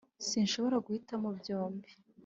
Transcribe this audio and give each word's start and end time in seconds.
sinshobora 0.27 0.77
guhitamo 0.85 1.27
byombi 1.39 1.91